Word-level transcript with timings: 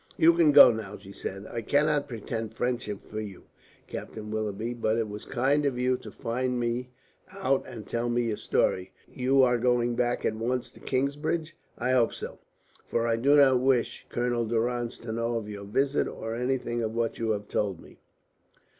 "You 0.17 0.33
can 0.33 0.51
go 0.51 0.71
now," 0.71 0.97
she 0.97 1.11
said. 1.11 1.45
"I 1.45 1.61
cannot 1.61 2.07
pretend 2.07 2.55
friendship 2.55 3.05
for 3.05 3.19
you, 3.19 3.43
Captain 3.85 4.31
Willoughby, 4.31 4.73
but 4.73 4.97
it 4.97 5.07
was 5.07 5.25
kind 5.25 5.63
of 5.63 5.77
you 5.77 5.95
to 5.97 6.09
find 6.09 6.59
me 6.59 6.89
out 7.31 7.63
and 7.67 7.85
tell 7.85 8.09
me 8.09 8.23
your 8.23 8.37
story. 8.37 8.93
You 9.07 9.43
are 9.43 9.59
going 9.59 9.93
back 9.93 10.25
at 10.25 10.33
once 10.33 10.71
to 10.71 10.79
Kingsbridge? 10.79 11.55
I 11.77 11.91
hope 11.91 12.15
so. 12.15 12.39
For 12.87 13.05
I 13.07 13.15
do 13.15 13.35
not 13.35 13.59
wish 13.59 14.07
Colonel 14.09 14.47
Durrance 14.47 14.97
to 15.01 15.11
know 15.11 15.35
of 15.35 15.47
your 15.47 15.65
visit 15.65 16.07
or 16.07 16.33
anything 16.33 16.81
of 16.81 16.95
what 16.95 17.19
you 17.19 17.29
have 17.29 17.47
told 17.47 17.79
me." 17.79 17.99